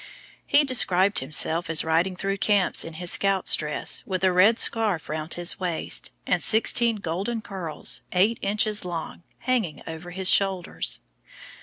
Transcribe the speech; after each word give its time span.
He 0.47 0.63
described 0.63 1.19
himself 1.19 1.69
as 1.69 1.83
riding 1.83 2.15
through 2.15 2.39
camps 2.39 2.83
in 2.83 2.93
his 2.93 3.11
scout's 3.11 3.55
dress 3.55 4.01
with 4.03 4.23
a 4.23 4.31
red 4.33 4.57
scarf 4.57 5.07
round 5.09 5.35
his 5.35 5.59
waist, 5.59 6.09
and 6.25 6.41
sixteen 6.41 6.95
golden 6.95 7.43
curls, 7.43 8.01
eighteen 8.11 8.49
inches 8.49 8.83
long, 8.83 9.21
hanging 9.37 9.83
over 9.85 10.09
his 10.09 10.27
shoulders. 10.27 11.01